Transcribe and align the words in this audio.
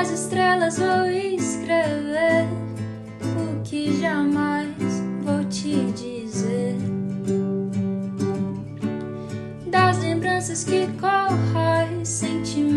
Nas 0.00 0.12
estrelas 0.12 0.78
vou 0.78 1.10
escrever 1.10 2.48
o 3.36 3.62
que 3.62 4.00
jamais 4.00 4.74
vou 5.22 5.44
te 5.44 5.92
dizer. 5.92 6.74
Das 9.66 9.98
lembranças 9.98 10.64
que 10.64 10.86
corrói, 10.98 12.02
sentimento 12.02 12.69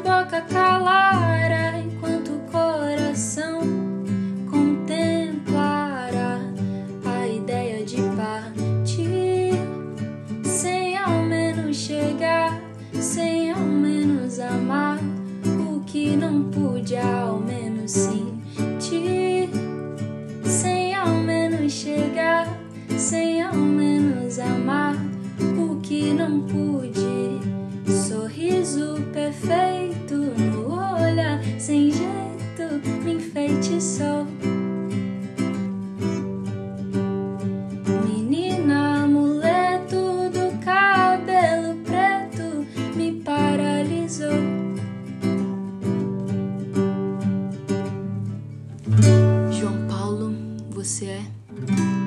boca 0.00 0.40
calara 0.40 1.78
enquanto 1.78 2.32
o 2.32 2.40
coração 2.50 3.60
contemplara 4.50 6.40
a 7.04 7.26
ideia 7.26 7.84
de 7.84 7.96
partir 8.16 9.52
sem 10.42 10.96
ao 10.96 11.22
menos 11.22 11.76
chegar, 11.76 12.58
sem 12.94 13.50
ao 13.52 13.60
menos 13.60 14.40
amar 14.40 14.98
o 15.68 15.80
que 15.80 16.16
não 16.16 16.44
pude 16.44 16.96
ao 16.96 17.38
menos 17.38 17.90
sentir, 17.90 19.50
sem 20.44 20.94
ao 20.94 21.08
menos 21.08 21.72
chegar, 21.72 22.48
sem 22.96 23.42
ao 23.42 23.54
menos 23.54 24.38
amar 24.38 24.96
o 25.58 25.78
que 25.80 26.14
não 26.14 26.40
pude 26.40 26.79
feito 29.32 30.14
no 30.14 30.72
olhar, 30.72 31.40
sem 31.58 31.90
jeito, 31.90 32.80
me 33.04 33.14
enfeitiçou. 33.14 34.26
Menina, 38.06 39.04
amuleto 39.04 40.30
do 40.30 40.58
cabelo 40.64 41.76
preto 41.84 42.66
me 42.96 43.20
paralisou. 43.22 44.30
João 49.52 49.86
Paulo, 49.88 50.34
você 50.70 51.06
é. 51.06 51.99